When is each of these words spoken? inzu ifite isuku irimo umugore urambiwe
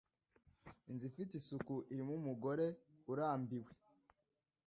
inzu 0.89 1.03
ifite 1.11 1.33
isuku 1.35 1.73
irimo 1.91 2.13
umugore 2.21 2.65
urambiwe 3.11 3.71